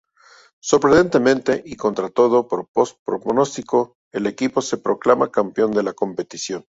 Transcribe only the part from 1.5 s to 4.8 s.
y contra todo pronóstico, el equipo se